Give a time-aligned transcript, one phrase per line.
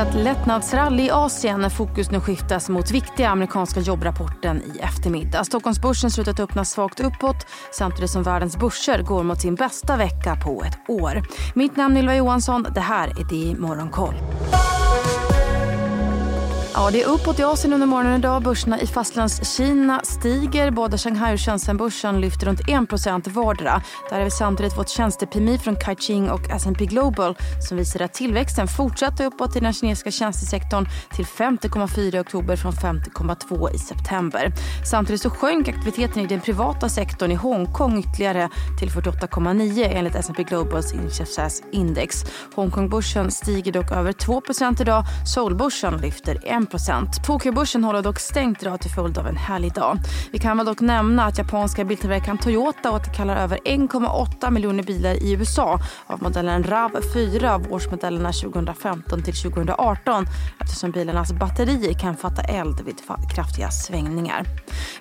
[0.00, 5.44] fortsatt lättnadsrally i Asien när fokus nu skiftas mot viktiga amerikanska jobbrapporten i eftermiddag.
[5.44, 10.64] Stockholmsbörsen slutat öppna svagt uppåt samtidigt som världens börser går mot sin bästa vecka på
[10.64, 11.22] ett år.
[11.54, 12.66] Mitt namn är Ylva Johansson.
[12.74, 14.14] Det här är DI Morgonkoll.
[16.74, 18.42] Ja, det är uppåt i Asien under morgonen idag.
[18.42, 20.70] Börserna i fastlandskina stiger.
[20.70, 23.82] Både Shanghai och Shenzhenbörsen lyfter runt 1% vardera.
[24.10, 27.36] Där har vi samtidigt fått tjänstepmi från Kaiching och S&P Global
[27.68, 32.72] som visar att tillväxten fortsatte uppåt i den kinesiska tjänstesektorn till 50,4 i oktober från
[32.72, 34.52] 50,2 i september.
[34.90, 38.48] Samtidigt så sjönk aktiviteten i den privata sektorn i Hongkong ytterligare
[38.78, 42.24] till 48,9 enligt S&P Globals inköpschefsindex.
[42.54, 45.04] Hongkongbörsen stiger dock över 2% idag.
[45.34, 46.59] Seoulbörsen lyfter 1
[47.26, 49.98] Tokyobörsen håller dock stängt idag till följd av en härlig dag.
[50.32, 55.32] Vi kan väl dock nämna att japanska biltillverkaren Toyota återkallar över 1,8 miljoner bilar i
[55.32, 60.26] USA av modellen RAV4 av årsmodellerna 2015 till 2018
[60.60, 62.96] eftersom bilarnas batterier kan fatta eld vid
[63.34, 64.44] kraftiga svängningar.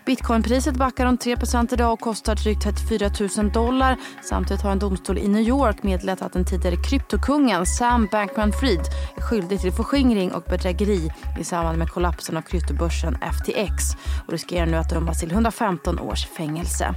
[0.06, 3.97] Bitcoinpriset backar om 3% idag och kostar drygt 34 000 dollar.
[4.23, 8.84] Samtidigt har en domstol i New York meddelat att den tidigare kryptokungen Sam Bankman-Fried
[9.17, 13.83] är skyldig till förskingring och bedrägeri i samband med kollapsen av kryptobörsen FTX
[14.25, 16.94] och riskerar nu att dömas till 115 års fängelse.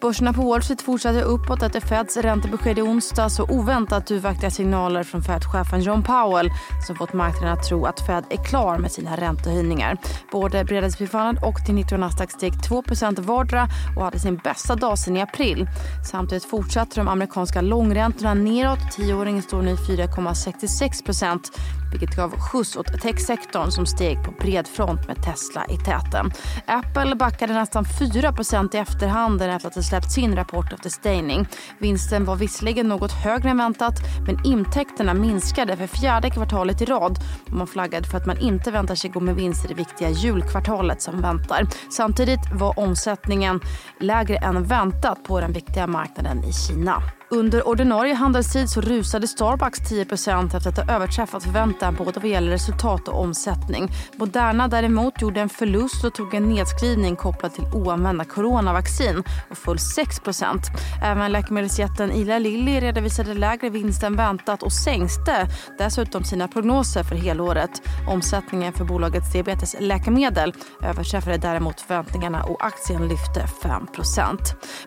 [0.00, 5.02] Börserna på Wall Street fortsatte uppåt efter Feds räntebesked i onsdags och oväntat duvaktiga signaler
[5.02, 6.50] från Fed-chefen John Powell
[6.86, 9.96] som fått marknaden att tro att Fed är klar med sina räntehöjningar.
[10.32, 11.08] Både Bredasby
[11.42, 15.68] och till 90 Nasdaq steg 2% vardera och hade sin bästa dag sedan i april.
[16.10, 18.92] Samtidigt fortsatte de amerikanska långräntorna neråt.
[18.92, 21.38] Tioåringen står nu 4,66%
[21.90, 26.32] vilket gav skjuts åt techsektorn som steg på bred front med Tesla i täten.
[26.66, 31.46] Apple backade nästan 4% i efterhand efter att ha släppt sin rapport efter stängning.
[31.78, 33.94] Vinsten var visserligen något högre än väntat
[34.26, 38.70] men intäkterna minskade för fjärde kvartalet i rad och man flaggade för att man inte
[38.70, 41.66] väntar sig gå med vinst i det viktiga julkvartalet som väntar.
[41.90, 43.60] Samtidigt var omsättningen
[44.00, 47.02] lägre än väntat på den viktiga marknaden i Kina.
[47.30, 52.50] Under ordinarie handelstid så rusade Starbucks 10 efter att ha överträffat förväntan både vad gäller
[52.50, 53.88] resultat och omsättning.
[54.16, 59.76] Moderna däremot gjorde en förlust och tog en nedskrivning kopplad till oanvända coronavaccin och föll
[59.76, 60.62] 6%
[61.02, 67.16] Även läkemedelsjätten Ila Lilly redovisade lägre vinst än väntat och sänkte dessutom sina prognoser för
[67.16, 67.82] helåret.
[68.08, 74.38] Omsättningen för bolagets diabetesläkemedel överträffade däremot förväntningarna och aktien lyfte 5%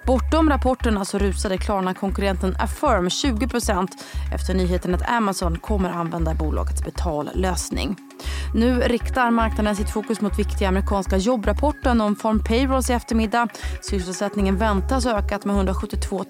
[0.06, 3.88] Bortom rapporterna så rusade Klarna konkurrenter konkurrenten Affirm 20%
[4.34, 8.11] efter nyheten att Amazon kommer använda bolagets betallösning.
[8.54, 13.48] Nu riktar marknaden sitt fokus mot viktiga amerikanska jobbrapporten om Farm Payrolls i eftermiddag.
[13.82, 16.26] Sysselsättningen väntas ha ökat med 172 000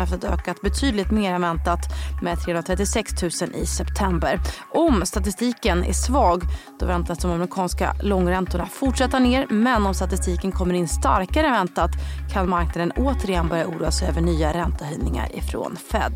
[0.00, 1.80] efter att ha ökat betydligt mer än väntat
[2.22, 4.40] med 336 000 i september.
[4.72, 6.42] Om statistiken är svag
[6.80, 11.90] då väntas de amerikanska långräntorna fortsätta ner men om statistiken kommer in starkare än väntat
[12.32, 16.12] kan marknaden återigen börja oroa sig över nya räntehöjningar ifrån Fed.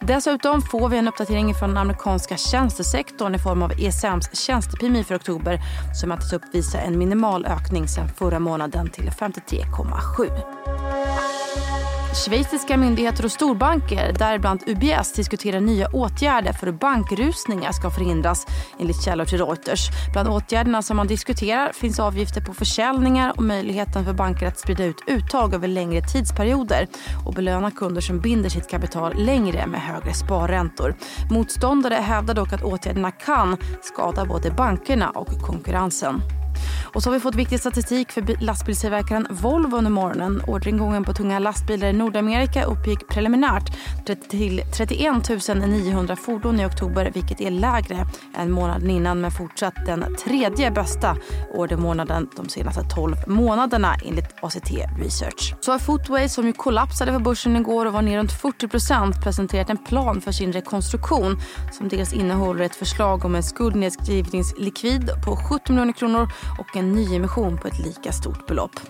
[0.00, 5.16] Dessutom får vi en uppdatering från den amerikanska tjänstesektorn i form av ESMs tjänste-PMI för
[5.16, 5.60] oktober
[5.94, 11.99] som väntas uppvisa en minimal ökning sen förra månaden till 53,7.
[12.14, 18.46] Schweiziska myndigheter och storbanker, däribland UBS, diskuterar nya åtgärder för hur bankrusningar ska förhindras
[18.78, 19.88] enligt källor till Reuters.
[20.12, 24.84] Bland åtgärderna som man diskuterar finns avgifter på försäljningar och möjligheten för banker att sprida
[24.84, 26.86] ut uttag över längre tidsperioder
[27.26, 30.94] och belöna kunder som binder sitt kapital längre med högre sparräntor.
[31.30, 36.39] Motståndare hävdar dock att åtgärderna kan skada både bankerna och konkurrensen.
[36.94, 40.42] Och så har vi fått viktig statistik för lastbilstillverkaren Volvo under morgonen.
[40.46, 43.72] Orderingången på tunga lastbilar i Nordamerika uppgick preliminärt
[44.30, 45.12] till 31
[45.66, 48.06] 900 fordon i oktober vilket är lägre
[48.36, 51.16] än månaden innan men fortsatt den tredje bästa
[51.54, 55.54] ordermånaden de senaste 12 månaderna enligt ACT Research.
[55.60, 59.70] Så har Footway som ju kollapsade på börsen igår och var ner runt 40% presenterat
[59.70, 61.40] en plan för sin rekonstruktion
[61.72, 67.58] som dels innehåller ett förslag om en skuldnedskrivningslikvid på 70 miljoner kronor och en nyemission
[67.58, 68.80] på ett lika stort belopp.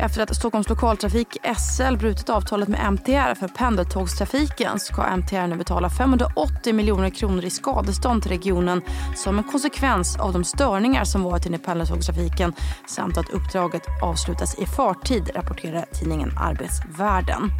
[0.00, 5.90] Efter att Stockholms lokaltrafik SL brutit avtalet med MTR för pendeltågstrafiken ska MTR nu betala
[5.90, 8.82] 580 miljoner kronor i skadestånd till regionen
[9.16, 12.52] som en konsekvens av de störningar som varit i pendeltågstrafiken
[12.86, 17.50] samt att uppdraget avslutas i förtid, rapporterar tidningen Arbetsvärlden.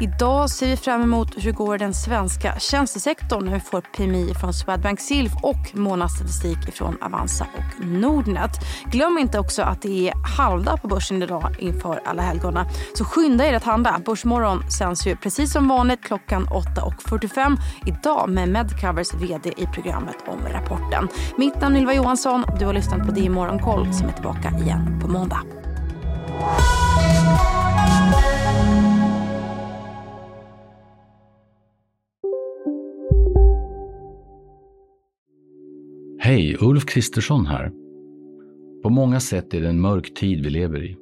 [0.00, 4.34] Idag ser vi fram emot hur det går den svenska tjänstesektorn när vi får PMI
[4.34, 8.50] från Swedbank Silf och månadsstatistik från Avanza och Nordnet.
[8.84, 12.66] Glöm inte också att det är halvdag på börsen idag inför alla helgona.
[12.94, 14.00] Så skynda er att handla.
[14.06, 20.38] Börsmorgon sänds ju precis som vanligt klockan 8.45 idag med Medcovers vd i programmet om
[20.52, 21.08] rapporten.
[21.36, 22.44] Mitt namn är Ylva Johansson.
[22.58, 25.42] Du har lyssnat på Di Morgonkoll som är tillbaka igen på måndag.
[36.18, 37.72] Hej, Ulf Kristersson här.
[38.82, 41.01] På många sätt är det en mörk tid vi lever i.